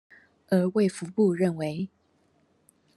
[0.47, 1.87] 而衛福部認為